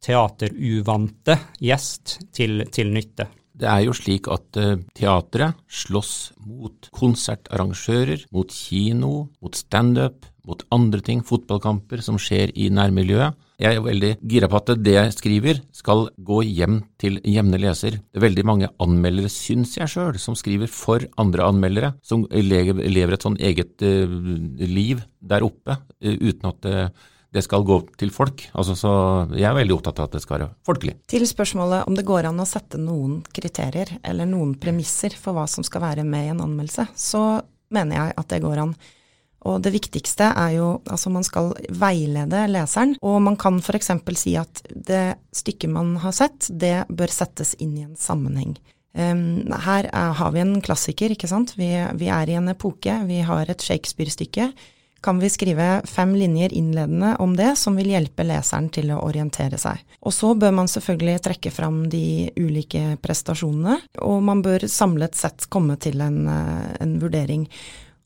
teateruvante 0.02 1.36
gjest 1.62 2.18
til, 2.36 2.64
til 2.72 2.94
nytte. 2.96 3.28
Det 3.60 3.68
er 3.68 3.84
jo 3.84 3.94
slik 3.94 4.30
at 4.32 4.56
teatret 4.96 5.58
slåss 5.68 6.14
mot 6.48 6.88
konsertarrangører, 6.96 8.24
mot 8.32 8.48
kino, 8.56 9.26
mot 9.44 9.58
standup, 9.60 10.24
mot 10.48 10.64
andre 10.72 11.04
ting, 11.04 11.26
fotballkamper 11.28 12.00
som 12.06 12.16
skjer 12.16 12.56
i 12.56 12.70
nærmiljøet. 12.72 13.36
Jeg 13.60 13.76
er 13.76 13.84
veldig 13.84 14.14
gira 14.32 14.48
på 14.48 14.60
at 14.62 14.72
det 14.80 14.94
jeg 14.96 15.14
skriver 15.18 15.60
skal 15.76 16.06
gå 16.16 16.40
hjem 16.48 16.80
til 17.02 17.20
jevne 17.28 17.60
leser. 17.60 18.00
Er 18.16 18.24
veldig 18.24 18.46
mange 18.48 18.72
anmeldere, 18.80 19.28
syns 19.32 19.76
jeg 19.76 19.92
sjøl, 19.92 20.16
som 20.22 20.38
skriver 20.40 20.72
for 20.72 21.04
andre 21.20 21.50
anmeldere, 21.52 21.94
som 22.00 22.24
lever 22.32 23.16
et 23.16 23.26
sånn 23.26 23.36
eget 23.44 23.84
uh, 23.84 24.20
liv 24.64 25.04
der 25.20 25.44
oppe, 25.44 25.76
uh, 25.76 26.16
uten 26.24 26.54
at 26.54 26.62
det 26.64 26.82
det 27.30 27.44
skal 27.46 27.66
gå 27.66 27.76
til 28.00 28.10
folk. 28.14 28.42
Altså, 28.58 28.76
så 28.78 28.92
jeg 29.36 29.46
er 29.46 29.58
veldig 29.58 29.76
opptatt 29.76 30.00
av 30.02 30.10
at 30.10 30.16
det 30.18 30.24
skal 30.24 30.40
være 30.40 30.50
folkelig. 30.66 30.96
Til 31.12 31.26
spørsmålet 31.30 31.86
om 31.90 31.98
det 31.98 32.08
går 32.08 32.30
an 32.30 32.42
å 32.42 32.48
sette 32.50 32.80
noen 32.82 33.20
kriterier 33.36 33.92
eller 34.02 34.30
noen 34.30 34.56
premisser 34.62 35.14
for 35.14 35.38
hva 35.38 35.46
som 35.50 35.66
skal 35.68 35.84
være 35.86 36.06
med 36.08 36.26
i 36.26 36.32
en 36.34 36.42
anmeldelse, 36.48 36.88
så 36.98 37.24
mener 37.74 38.00
jeg 38.00 38.16
at 38.18 38.34
det 38.34 38.42
går 38.46 38.64
an. 38.66 38.74
Og 39.48 39.62
det 39.64 39.72
viktigste 39.72 40.34
er 40.36 40.56
jo 40.58 40.72
altså 40.90 41.12
man 41.14 41.24
skal 41.24 41.54
veilede 41.72 42.44
leseren, 42.52 42.98
og 43.06 43.22
man 43.24 43.38
kan 43.40 43.62
f.eks. 43.64 43.94
si 44.20 44.36
at 44.40 44.64
det 44.70 45.20
stykket 45.36 45.72
man 45.72 45.96
har 46.04 46.16
sett, 46.16 46.50
det 46.50 46.84
bør 46.90 47.14
settes 47.14 47.56
inn 47.60 47.78
i 47.78 47.86
en 47.88 47.96
sammenheng. 48.00 48.58
Um, 48.98 49.46
her 49.64 49.86
er, 49.94 50.18
har 50.18 50.34
vi 50.34 50.42
en 50.42 50.58
klassiker, 50.66 51.14
ikke 51.14 51.30
sant. 51.30 51.54
Vi, 51.60 51.70
vi, 52.02 52.10
er 52.12 52.30
i 52.30 52.36
en 52.40 52.52
epoke, 52.52 52.98
vi 53.08 53.22
har 53.24 53.50
et 53.50 53.64
Shakespeare-stykke. 53.64 54.50
Kan 55.00 55.22
vi 55.22 55.30
skrive 55.32 55.68
fem 55.88 56.12
linjer 56.18 56.52
innledende 56.52 57.14
om 57.24 57.36
det, 57.38 57.54
som 57.56 57.78
vil 57.80 57.94
hjelpe 57.94 58.26
leseren 58.28 58.68
til 58.76 58.90
å 58.92 59.00
orientere 59.06 59.60
seg. 59.62 59.80
Og 60.04 60.12
så 60.12 60.34
bør 60.36 60.52
man 60.58 60.68
selvfølgelig 60.68 61.22
trekke 61.30 61.54
fram 61.56 61.86
de 61.92 62.28
ulike 62.36 62.98
prestasjonene, 63.00 63.78
og 64.04 64.18
man 64.28 64.44
bør 64.44 64.68
samlet 64.68 65.16
sett 65.16 65.48
komme 65.54 65.80
til 65.80 66.04
en, 66.04 66.26
eh, 66.28 66.74
en 66.84 66.98
vurdering. 67.00 67.48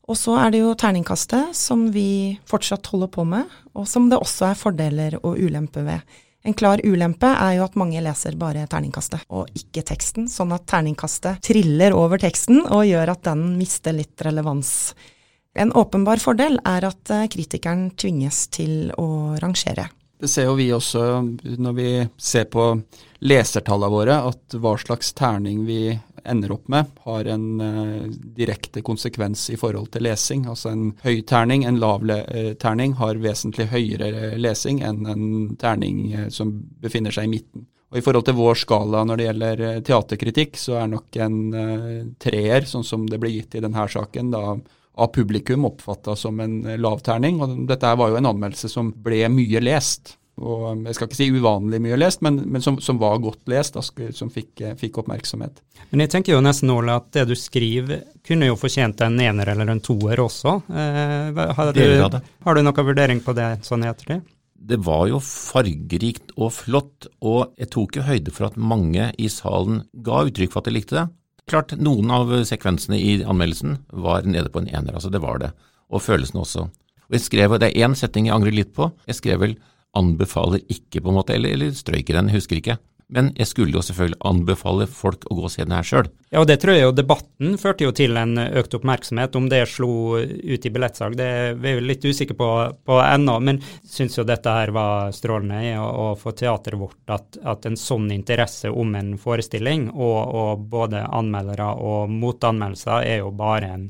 Og 0.04 0.18
så 0.20 0.34
er 0.36 0.52
det 0.52 0.60
jo 0.60 0.74
terningkastet, 0.76 1.54
som 1.56 1.86
vi 1.94 2.36
fortsatt 2.48 2.86
holder 2.92 3.08
på 3.14 3.24
med, 3.24 3.48
og 3.72 3.88
som 3.88 4.10
det 4.10 4.20
også 4.20 4.50
er 4.50 4.60
fordeler 4.60 5.16
og 5.22 5.38
ulemper 5.40 5.86
ved. 5.86 6.20
En 6.44 6.52
klar 6.52 6.80
ulempe 6.84 7.30
er 7.30 7.54
jo 7.56 7.64
at 7.64 7.76
mange 7.80 8.02
leser 8.04 8.36
bare 8.36 8.66
terningkastet, 8.68 9.24
og 9.32 9.48
ikke 9.56 9.80
teksten, 9.88 10.28
sånn 10.28 10.52
at 10.52 10.66
terningkastet 10.68 11.40
triller 11.46 11.96
over 11.96 12.20
teksten 12.20 12.66
og 12.66 12.84
gjør 12.84 13.14
at 13.14 13.24
den 13.30 13.54
mister 13.56 13.96
litt 13.96 14.20
relevans. 14.26 14.92
En 15.56 15.72
åpenbar 15.72 16.20
fordel 16.20 16.58
er 16.66 16.84
at 16.84 17.12
eh, 17.14 17.28
kritikeren 17.32 17.86
tvinges 17.96 18.48
til 18.52 18.90
å 19.00 19.38
rangere. 19.40 19.86
Det 20.20 20.28
ser 20.28 20.50
jo 20.50 20.56
vi 20.58 20.66
også 20.74 21.04
når 21.64 21.74
vi 21.78 21.88
ser 22.20 22.44
på 22.52 22.66
lesertallene 23.24 23.92
våre, 23.92 24.18
at 24.28 24.56
hva 24.60 24.74
slags 24.80 25.14
terning 25.16 25.64
vi 25.64 25.94
ender 26.24 26.52
opp 26.52 26.68
med, 26.68 26.90
har 27.04 27.28
en 27.30 27.60
uh, 27.60 28.06
direkte 28.36 28.82
konsekvens 28.82 29.50
i 29.50 29.58
forhold 29.60 29.90
til 29.94 30.06
lesing. 30.06 30.46
Altså 30.50 30.72
en 30.72 30.88
høy 31.04 31.22
terning, 31.28 31.64
en 31.64 31.80
lav 31.82 32.04
uh, 32.08 32.54
terning, 32.60 32.96
har 33.00 33.20
vesentlig 33.22 33.68
høyere 33.72 34.34
lesing 34.40 34.82
enn 34.84 35.06
en 35.10 35.26
terning 35.60 36.00
uh, 36.14 36.28
som 36.32 36.52
befinner 36.82 37.14
seg 37.14 37.28
i 37.28 37.34
midten. 37.36 37.66
Og 37.92 38.00
I 38.00 38.04
forhold 38.04 38.26
til 38.26 38.38
vår 38.38 38.58
skala 38.58 39.04
når 39.06 39.20
det 39.20 39.26
gjelder 39.28 39.60
teaterkritikk, 39.86 40.56
så 40.58 40.80
er 40.80 40.88
nok 40.90 41.14
en 41.22 41.36
treer, 42.18 42.64
sånn 42.66 42.82
som 42.82 43.04
det 43.06 43.20
ble 43.22 43.30
gitt 43.36 43.54
i 43.54 43.62
denne 43.62 43.84
saken, 43.86 44.32
da 44.34 44.56
av 44.94 45.08
publikum 45.14 45.66
oppfatta 45.68 46.16
som 46.18 46.40
en 46.42 46.56
lavterning. 46.78 47.38
Og 47.42 47.54
dette 47.70 47.92
var 47.98 48.10
jo 48.10 48.18
en 48.18 48.30
anmeldelse 48.32 48.70
som 48.70 48.90
ble 49.04 49.20
mye 49.30 49.62
lest 49.62 50.16
og 50.42 50.62
um, 50.72 50.82
jeg 50.88 50.96
skal 50.96 51.08
ikke 51.08 51.18
si 51.18 51.28
uvanlig 51.30 51.78
mye 51.84 51.98
lest, 52.00 52.22
men, 52.26 52.40
men 52.50 52.62
som, 52.64 52.80
som, 52.82 52.98
var 52.98 53.20
godt 53.22 53.46
lest, 53.50 53.76
da, 53.76 54.10
som 54.16 54.32
fikk, 54.34 54.50
eh, 54.60 54.74
fikk, 54.78 54.98
oppmerksomhet. 55.04 55.60
Men 55.92 56.02
jeg 56.02 56.10
tenker 56.10 56.34
jo 56.34 56.42
nesten 56.42 56.72
Ole, 56.74 56.96
at 56.98 57.06
det 57.14 57.28
du 57.30 57.34
skriver 57.38 58.02
kunne 58.26 58.48
jo 58.48 58.58
fortjent 58.58 59.04
en 59.06 59.20
ener 59.22 59.52
eller 59.52 59.70
en 59.70 59.82
toer 59.84 60.22
også. 60.24 60.56
Eh, 60.74 61.42
har, 61.54 61.70
du, 61.76 61.84
har, 62.18 62.58
du, 62.58 62.64
noen 62.66 62.88
vurdering 62.90 63.22
på 63.22 63.34
det 63.38 63.50
sånn 63.66 63.86
i 63.86 63.90
ettertid? 63.92 64.24
Det 64.64 64.78
var 64.82 65.06
jo 65.10 65.20
fargerikt 65.22 66.32
og 66.34 66.50
flott, 66.56 67.06
og 67.22 67.54
jeg 67.60 67.70
tok 67.74 68.00
jo 68.00 68.06
høyde 68.06 68.32
for 68.34 68.48
at 68.48 68.56
mange 68.58 69.10
i 69.20 69.28
salen 69.30 69.84
ga 70.06 70.24
uttrykk 70.26 70.54
for 70.54 70.64
at 70.64 70.70
de 70.70 70.74
likte 70.74 70.98
det. 70.98 71.04
Klart, 71.50 71.76
noen 71.76 72.10
av 72.14 72.32
sekvensene 72.48 72.96
i 72.98 73.18
anmeldelsen 73.20 73.76
var 73.92 74.24
nede 74.26 74.50
på 74.50 74.62
en 74.62 74.70
ener, 74.72 74.96
altså 74.96 75.12
det 75.12 75.20
var 75.22 75.42
det, 75.42 75.52
og 75.92 76.02
følelsene 76.02 76.40
også. 76.42 76.64
Og 77.04 77.18
jeg 77.18 77.26
skrev, 77.26 77.58
Det 77.60 77.68
er 77.68 77.84
én 77.84 77.94
setning 77.94 78.26
jeg 78.26 78.34
angrer 78.34 78.56
litt 78.56 78.72
på. 78.74 78.88
Jeg 79.06 79.20
skrev 79.20 79.42
vel 79.42 79.58
anbefaler 79.98 80.64
ikke, 80.68 81.00
på 81.00 81.10
en 81.10 81.18
måte, 81.20 81.36
eller, 81.36 81.54
eller 81.56 81.72
strøyker 81.76 82.20
den, 82.20 82.32
husker 82.34 82.60
ikke. 82.60 82.78
Men 83.12 83.28
jeg 83.36 83.46
skulle 83.50 83.76
jo 83.76 83.82
selvfølgelig 83.84 84.16
anbefale 84.24 84.86
folk 84.88 85.26
å 85.28 85.36
gå 85.36 85.44
og 85.44 85.52
se 85.52 85.64
den 85.64 85.74
her 85.76 85.86
sjøl. 85.86 86.08
Ja, 86.32 86.40
og 86.40 86.48
det 86.48 86.56
tror 86.62 86.74
jeg 86.74 86.86
jo 86.86 86.94
debatten 86.96 87.58
førte 87.60 87.84
jo 87.84 87.92
til 87.94 88.16
en 88.18 88.38
økt 88.40 88.76
oppmerksomhet. 88.78 89.36
Om 89.36 89.48
det 89.52 89.60
slo 89.70 89.90
ut 90.16 90.66
i 90.66 90.72
billettsalg, 90.72 91.18
det 91.20 91.26
er 91.26 91.58
vi 91.60 91.74
litt 91.84 92.06
usikre 92.06 92.36
på, 92.38 92.48
på 92.86 92.98
ennå. 93.02 93.36
Men 93.44 93.60
syns 93.84 94.16
jo 94.18 94.24
dette 94.26 94.56
her 94.56 94.72
var 94.74 95.12
strålende 95.14 95.76
å 95.84 96.14
få 96.18 96.32
teateret 96.32 96.80
vårt 96.80 97.14
at, 97.14 97.38
at, 97.44 97.68
en 97.68 97.78
sånn 97.78 98.08
interesse 98.14 98.72
om 98.72 98.96
en 98.96 99.14
forestilling, 99.20 99.90
og, 99.92 100.18
og 100.40 100.66
både 100.72 101.04
anmeldere 101.04 101.70
og 101.84 102.10
motanmeldelser, 102.10 103.04
er 103.04 103.22
jo 103.22 103.30
bare 103.36 103.70
en 103.76 103.86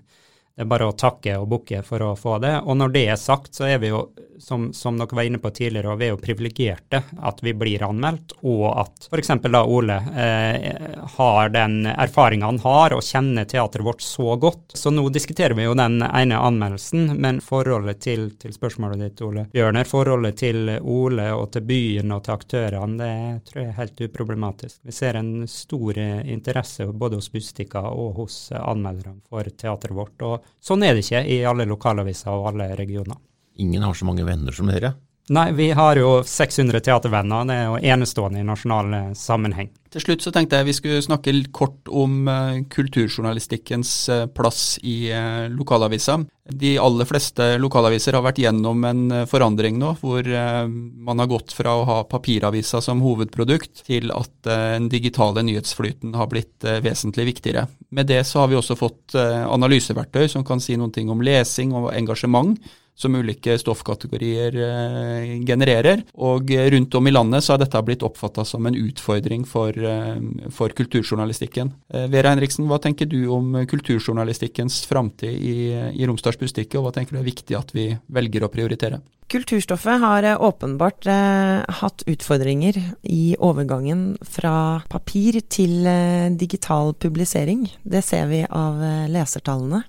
det 0.54 0.62
er 0.62 0.70
bare 0.70 0.86
å 0.86 0.94
takke 0.94 1.34
og 1.40 1.48
bukke 1.50 1.80
for 1.82 2.02
å 2.06 2.12
få 2.14 2.36
det. 2.38 2.52
Og 2.62 2.76
når 2.78 2.92
det 2.94 3.08
er 3.10 3.18
sagt, 3.18 3.56
så 3.56 3.66
er 3.66 3.80
vi 3.82 3.88
jo, 3.90 4.04
som, 4.38 4.68
som 4.76 4.94
dere 5.00 5.16
var 5.18 5.26
inne 5.26 5.40
på 5.42 5.50
tidligere, 5.50 5.90
og 5.90 5.98
vi 5.98 6.06
er 6.06 6.12
jo 6.12 6.20
privilegerte 6.22 7.00
at 7.26 7.42
vi 7.42 7.56
blir 7.58 7.82
anmeldt, 7.82 8.36
og 8.46 8.68
at 8.84 9.08
f.eks. 9.10 9.32
da 9.50 9.64
Ole 9.66 9.96
eh, 10.14 10.76
har 11.16 11.50
den 11.50 11.88
erfaringa 11.90 12.46
han 12.46 12.60
har, 12.62 12.94
og 12.94 13.02
kjenner 13.02 13.48
teateret 13.50 13.86
vårt 13.86 14.06
så 14.06 14.36
godt. 14.38 14.76
Så 14.78 14.92
nå 14.94 15.08
diskuterer 15.10 15.56
vi 15.58 15.66
jo 15.66 15.74
den 15.74 15.98
ene 16.06 16.38
anmeldelsen, 16.38 17.16
men 17.18 17.42
forholdet 17.42 18.04
til, 18.06 18.28
til 18.38 18.54
spørsmålet 18.54 19.02
ditt, 19.02 19.24
Ole 19.26 19.48
Bjørner, 19.50 19.90
forholdet 19.90 20.38
til 20.44 20.70
Ole 20.78 21.32
og 21.34 21.48
til 21.56 21.66
byen 21.66 22.14
og 22.14 22.22
til 22.28 22.36
aktørene, 22.36 22.94
det 23.02 23.50
tror 23.50 23.64
jeg 23.64 23.72
er 23.72 23.78
helt 23.80 24.06
uproblematisk. 24.06 24.78
Vi 24.86 24.94
ser 24.94 25.18
en 25.18 25.48
stor 25.50 25.98
interesse 25.98 26.86
både 26.94 27.18
hos 27.18 27.32
Bustika 27.34 27.88
og 27.90 28.22
hos 28.22 28.38
anmelderne 28.54 29.18
for 29.26 29.50
teateret 29.50 29.98
vårt. 29.98 30.22
og 30.22 30.43
Sånn 30.64 30.84
er 30.86 30.96
det 30.96 31.04
ikke 31.04 31.24
i 31.28 31.42
alle 31.48 31.66
lokalaviser 31.68 32.32
og 32.32 32.52
alle 32.52 32.70
regioner. 32.78 33.18
Ingen 33.60 33.84
har 33.84 33.94
så 33.94 34.06
mange 34.08 34.24
venner 34.26 34.54
som 34.56 34.70
dere. 34.70 34.94
Nei, 35.32 35.52
vi 35.52 35.70
har 35.70 35.96
jo 35.96 36.18
600 36.24 36.82
teatervenner. 36.84 37.46
Det 37.48 37.54
er 37.56 37.70
jo 37.70 37.78
enestående 37.94 38.42
i 38.42 38.44
nasjonal 38.44 38.92
eh, 38.92 39.06
sammenheng. 39.16 39.70
Til 39.94 40.02
slutt 40.02 40.24
så 40.26 40.32
tenkte 40.34 40.58
jeg 40.58 40.66
vi 40.66 40.74
skulle 40.76 41.04
snakke 41.06 41.32
kort 41.54 41.86
om 41.86 42.26
uh, 42.26 42.58
kulturjournalistikkens 42.68 43.92
uh, 44.10 44.24
plass 44.26 44.74
i 44.82 45.06
lokalavisa. 45.54 46.18
De 46.50 46.74
aller 46.82 47.08
fleste 47.08 47.46
lokalaviser 47.62 48.18
har 48.18 48.24
vært 48.26 48.42
gjennom 48.42 48.84
en 48.84 49.04
forandring 49.30 49.78
nå, 49.80 49.94
hvor 50.02 50.26
man 50.26 51.22
har 51.22 51.30
gått 51.30 51.54
fra 51.56 51.72
å 51.78 51.86
ha 51.88 51.96
papiravisa 52.10 52.82
som 52.84 53.00
hovedprodukt, 53.00 53.86
til 53.86 54.12
at 54.12 54.34
den 54.44 54.90
digitale 54.92 55.46
nyhetsflyten 55.46 56.12
har 56.18 56.28
blitt 56.28 56.66
vesentlig 56.84 57.30
viktigere. 57.30 57.64
Med 57.96 58.10
det 58.12 58.20
så 58.28 58.42
har 58.42 58.52
vi 58.52 58.58
også 58.60 58.76
fått 58.76 59.16
analyseverktøy 59.16 60.26
som 60.34 60.44
kan 60.44 60.60
si 60.60 60.76
noe 60.76 61.06
om 61.14 61.24
lesing 61.24 61.72
og 61.72 61.94
engasjement 61.94 62.58
som 62.94 63.14
ulike 63.14 63.56
stoffkategorier 63.58 64.54
eh, 64.54 65.32
genererer. 65.46 66.04
Og 66.14 66.50
rundt 66.74 66.94
om 66.94 67.08
i 67.10 67.14
landet 67.14 67.44
så 67.44 67.54
har 67.54 67.62
dette 67.62 67.82
blitt 67.86 68.04
oppfatta 68.06 68.44
som 68.46 68.66
en 68.66 68.78
utfordring 68.78 69.46
for, 69.48 69.74
eh, 69.74 70.20
for 70.54 70.74
kulturjournalistikken. 70.76 71.72
Eh, 71.92 72.06
Vera 72.12 72.34
Henriksen, 72.34 72.68
hva 72.70 72.80
tenker 72.82 73.10
du 73.10 73.26
om 73.34 73.56
kulturjournalistikkens 73.70 74.84
framtid 74.90 75.34
i, 75.34 75.56
i 75.94 76.06
Romsdals 76.06 76.38
Bustikke, 76.40 76.78
og 76.78 76.88
hva 76.88 76.94
tenker 76.98 77.16
du 77.16 77.22
er 77.22 77.28
viktig 77.32 77.58
at 77.58 77.74
vi 77.74 77.90
velger 78.14 78.46
å 78.46 78.52
prioritere? 78.52 79.02
Kulturstoffet 79.28 80.00
har 80.00 80.26
åpenbart 80.36 81.06
eh, 81.06 81.64
hatt 81.80 82.04
utfordringer 82.06 82.76
i 83.02 83.34
overgangen 83.40 84.18
fra 84.20 84.82
papir 84.92 85.40
til 85.48 85.86
eh, 85.88 86.28
digital 86.36 86.92
publisering. 86.94 87.64
Det 87.82 88.04
ser 88.04 88.28
vi 88.28 88.42
av 88.44 88.82
eh, 88.84 89.06
lesertallene. 89.10 89.80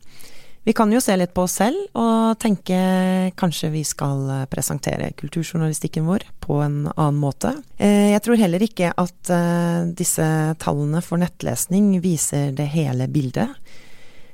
Vi 0.66 0.74
kan 0.74 0.90
jo 0.90 0.98
se 0.98 1.14
litt 1.14 1.30
på 1.38 1.44
oss 1.46 1.60
selv 1.60 1.78
og 1.94 2.40
tenke 2.42 2.78
kanskje 3.38 3.68
vi 3.70 3.84
skal 3.86 4.24
eh, 4.34 4.46
presentere 4.50 5.12
kulturjournalistikken 5.14 6.08
vår 6.10 6.26
på 6.42 6.58
en 6.66 6.88
annen 6.96 7.20
måte. 7.22 7.52
Eh, 7.78 8.10
jeg 8.16 8.24
tror 8.26 8.42
heller 8.42 8.66
ikke 8.66 8.90
at 8.90 9.30
eh, 9.30 9.86
disse 9.94 10.26
tallene 10.64 11.04
for 11.06 11.22
nettlesning 11.22 11.92
viser 12.02 12.50
det 12.58 12.66
hele 12.74 13.06
bildet. 13.06 13.54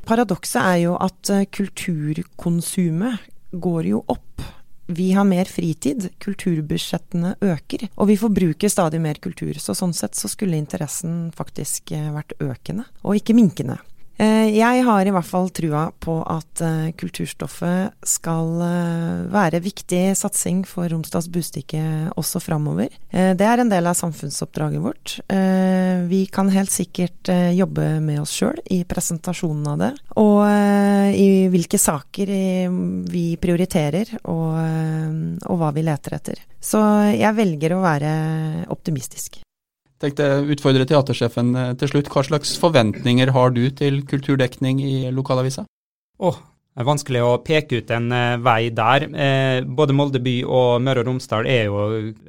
Paradokset 0.07 0.61
er 0.61 0.79
jo 0.85 0.95
at 1.03 1.33
kulturkonsumet 1.51 3.27
går 3.51 3.91
jo 3.91 3.99
opp. 4.07 4.47
Vi 4.87 5.11
har 5.11 5.27
mer 5.27 5.51
fritid, 5.51 6.13
kulturbudsjettene 6.23 7.35
øker, 7.43 7.89
og 7.99 8.07
vi 8.07 8.19
forbruker 8.19 8.71
stadig 8.71 9.03
mer 9.03 9.19
kultur. 9.23 9.59
Så 9.59 9.75
sånn 9.75 9.93
sett 9.95 10.15
så 10.15 10.31
skulle 10.31 10.59
interessen 10.59 11.29
faktisk 11.35 11.91
vært 11.91 12.33
økende, 12.39 12.87
og 13.03 13.19
ikke 13.19 13.35
minkende. 13.35 13.77
Eh, 14.21 14.51
jeg 14.53 14.83
har 14.85 15.07
i 15.07 15.13
hvert 15.13 15.25
fall 15.25 15.49
trua 15.49 15.87
på 16.03 16.19
at 16.29 16.61
eh, 16.61 16.91
kulturstoffet 16.99 18.05
skal 18.05 18.61
eh, 18.61 19.23
være 19.33 19.61
viktig 19.65 20.11
satsing 20.19 20.61
for 20.69 20.91
Romsdals 20.91 21.29
Bustikke 21.31 21.81
også 22.19 22.41
framover. 22.43 22.93
Det 23.11 23.47
er 23.47 23.61
en 23.61 23.71
del 23.71 23.87
av 23.89 23.97
samfunnsoppdraget 23.97 24.81
vårt. 24.83 25.13
Vi 26.11 26.19
kan 26.31 26.49
helt 26.53 26.71
sikkert 26.71 27.29
jobbe 27.55 27.87
med 28.03 28.21
oss 28.21 28.33
sjøl 28.37 28.61
i 28.71 28.81
presentasjonen 28.87 29.67
av 29.73 29.81
det, 29.81 29.91
og 30.21 30.39
i 31.17 31.27
hvilke 31.51 31.79
saker 31.81 32.31
vi 33.11 33.25
prioriterer, 33.41 34.15
og, 34.23 34.57
og 35.43 35.61
hva 35.61 35.71
vi 35.75 35.85
leter 35.87 36.17
etter. 36.17 36.43
Så 36.63 36.81
jeg 37.11 37.37
velger 37.37 37.75
å 37.75 37.83
være 37.83 38.11
optimistisk 38.71 39.41
tenkte 40.01 40.29
utfordre 40.53 40.87
teatersjefen 40.89 41.51
eh, 41.55 41.73
til 41.79 41.93
slutt. 41.93 42.11
Hva 42.11 42.25
slags 42.27 42.55
forventninger 42.61 43.33
har 43.35 43.53
du 43.55 43.65
til 43.77 44.01
kulturdekning 44.09 44.81
i 44.83 44.95
lokalavisa? 45.13 45.65
Oh, 46.21 46.37
det 46.71 46.85
er 46.85 46.87
vanskelig 46.87 47.21
å 47.27 47.31
peke 47.43 47.81
ut 47.81 47.89
en 47.91 48.05
uh, 48.15 48.37
vei 48.39 48.69
der. 48.71 49.03
Eh, 49.11 49.57
både 49.67 49.95
Molde 49.97 50.21
by 50.23 50.37
og 50.47 50.77
Møre 50.85 51.03
og 51.03 51.09
Romsdal 51.09 51.49
er 51.51 51.65
jo 51.67 51.81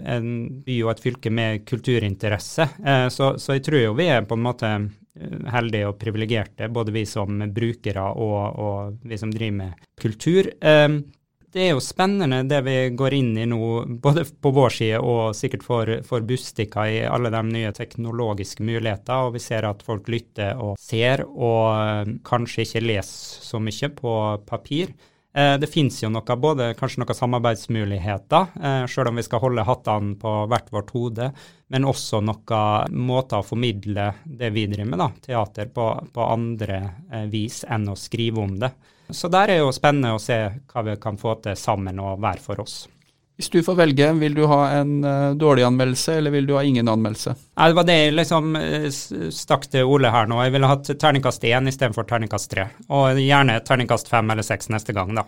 en 0.02 0.32
by 0.66 0.78
og 0.82 0.90
et 0.90 1.02
fylke 1.04 1.30
med 1.30 1.62
kulturinteresse. 1.68 2.66
Eh, 2.82 3.06
så, 3.14 3.36
så, 3.38 3.54
jeg 3.54 3.62
tror 3.68 3.84
jo 3.84 3.94
vi 4.00 4.08
er 4.10 4.26
på 4.26 4.34
en 4.34 4.42
måte 4.42 4.72
eh, 4.74 5.36
heldige 5.54 5.92
og 5.92 6.00
privilegerte, 6.00 6.72
både 6.74 6.94
vi 6.96 7.04
som 7.06 7.38
brukere 7.54 8.08
og, 8.18 8.58
og 8.66 9.06
vi 9.06 9.20
som 9.20 9.30
driver 9.30 9.60
med 9.60 9.86
kultur. 10.02 10.50
Eh, 10.58 10.88
det 11.52 11.60
er 11.66 11.74
jo 11.74 11.82
spennende 11.84 12.40
det 12.48 12.62
vi 12.64 12.74
går 12.96 13.14
inn 13.18 13.32
i 13.36 13.44
nå, 13.48 13.58
både 14.00 14.24
på 14.24 14.52
vår 14.56 14.72
side 14.72 15.00
og 15.04 15.36
sikkert 15.36 15.66
for, 15.66 15.90
for 16.06 16.24
Bustika 16.24 16.86
i 16.88 17.02
alle 17.04 17.32
de 17.32 17.42
nye 17.48 17.72
teknologiske 17.76 18.64
muligheter. 18.64 19.28
Og 19.28 19.36
vi 19.36 19.42
ser 19.44 19.68
at 19.68 19.84
folk 19.84 20.08
lytter 20.12 20.56
og 20.56 20.78
ser, 20.80 21.26
og 21.28 21.66
eh, 21.76 22.14
kanskje 22.24 22.64
ikke 22.64 22.84
leser 22.86 23.44
så 23.50 23.60
mye 23.60 23.92
på 23.98 24.14
papir. 24.48 24.94
Eh, 25.34 25.58
det 25.58 25.66
finnes 25.72 25.96
jo 26.02 26.10
noe, 26.12 26.36
både 26.36 26.72
kanskje 26.76 27.00
noen 27.00 27.16
samarbeidsmuligheter, 27.16 28.46
eh, 28.62 28.86
selv 28.86 29.08
om 29.08 29.16
vi 29.16 29.24
skal 29.24 29.40
holde 29.40 29.64
hattene 29.64 30.16
på 30.20 30.32
hvert 30.52 30.72
vårt 30.74 30.92
hode, 30.92 31.30
men 31.72 31.88
også 31.88 32.20
noen 32.20 32.96
måter 33.00 33.40
å 33.40 33.46
formidle 33.46 34.10
det 34.24 34.52
vi 34.52 34.66
driver 34.68 34.90
med, 34.92 35.00
da, 35.00 35.10
teater, 35.24 35.72
på, 35.72 35.88
på 36.12 36.26
andre 36.28 36.82
vis 37.32 37.62
enn 37.64 37.88
å 37.88 37.96
skrive 37.96 38.44
om 38.44 38.58
det. 38.60 38.74
Så 39.12 39.28
der 39.32 39.54
er 39.54 39.62
jo 39.62 39.72
spennende 39.72 40.14
å 40.16 40.20
se 40.20 40.38
hva 40.72 40.84
vi 40.84 40.96
kan 41.00 41.16
få 41.20 41.38
til 41.44 41.56
sammen 41.56 42.00
og 42.00 42.20
hver 42.20 42.40
for 42.40 42.60
oss. 42.64 42.82
Hvis 43.42 43.50
du 43.50 43.58
får 43.66 43.74
velge, 43.74 44.06
vil 44.20 44.36
du 44.38 44.44
ha 44.46 44.60
en 44.78 45.00
uh, 45.02 45.32
dårlig 45.34 45.64
anmeldelse, 45.66 46.14
eller 46.20 46.30
vil 46.30 46.46
du 46.46 46.52
ha 46.54 46.62
ingen 46.62 46.86
anmeldelse? 46.86 47.34
Ja, 47.56 47.66
det 47.66 47.74
var 47.74 47.88
det 47.88 47.96
jeg 47.98 48.14
liksom 48.14 48.54
uh, 48.54 48.86
stakk 49.34 49.66
til 49.72 49.90
Ole 49.90 50.12
her 50.14 50.30
nå. 50.30 50.38
Jeg 50.46 50.54
ville 50.54 50.70
hatt 50.70 50.92
terningkast 50.94 51.42
én 51.50 51.66
istedenfor 51.66 52.06
terningkast 52.06 52.52
tre. 52.54 52.68
Og 52.94 53.18
gjerne 53.18 53.58
terningkast 53.66 54.12
fem 54.12 54.30
eller 54.30 54.46
seks 54.46 54.70
neste 54.70 54.94
gang, 54.94 55.10
da. 55.18 55.26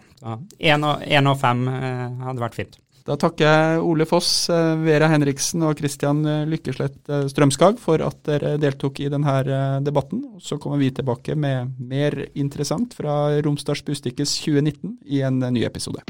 Én 0.62 0.86
og, 0.86 1.02
og, 1.02 1.36
fem 1.42 1.66
uh, 1.66 2.26
hadde 2.30 2.46
vært 2.46 2.62
fint. 2.62 2.78
Da 3.04 3.18
takker 3.20 3.44
jeg 3.44 3.80
Ole 3.84 4.06
Foss, 4.08 4.48
eh, 4.48 4.78
Vera 4.80 5.10
Henriksen 5.12 5.64
og 5.68 5.76
Christian 5.76 6.22
eh, 6.24 6.46
Lykkeslett 6.48 6.96
eh, 7.12 7.26
Strømskag 7.28 7.76
for 7.82 8.00
at 8.00 8.22
dere 8.24 8.54
deltok 8.60 9.02
i 9.04 9.10
denne 9.12 9.36
debatten. 9.84 10.24
Så 10.40 10.56
kommer 10.56 10.80
vi 10.80 10.88
tilbake 10.94 11.36
med 11.36 11.76
mer 11.76 12.16
interessant 12.32 12.96
fra 12.96 13.42
Romsdals 13.44 13.84
Bustikkes 13.84 14.38
2019 14.46 15.02
i 15.04 15.20
en 15.28 15.44
ny 15.52 15.68
episode. 15.68 16.00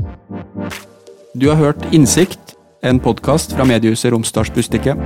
Du 1.35 1.49
har 1.49 1.57
hørt 1.57 1.83
Innsikt, 1.91 2.39
en 2.83 3.01
podkast 3.03 3.57
fra 3.57 3.65
mediehuset 3.67 4.13
Romsdalsbustikket. 4.15 5.01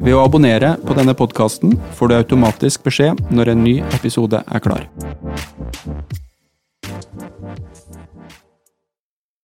Ved 0.00 0.14
å 0.16 0.22
abonnere 0.24 0.70
på 0.80 0.94
denne 0.96 1.12
podkasten 1.12 1.74
får 1.98 2.08
du 2.08 2.14
automatisk 2.16 2.86
beskjed 2.86 3.20
når 3.28 3.50
en 3.52 3.60
ny 3.60 3.74
episode 3.98 4.40
er 4.40 4.64
klar. 4.64 4.86